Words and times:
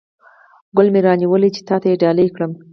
ګل 0.75 0.87
مې 0.93 1.01
را 1.05 1.13
نیولی 1.21 1.49
چې 1.55 1.61
تاته 1.69 1.87
یې 1.91 1.99
ډالۍ 2.01 2.27
کړم 2.35 2.51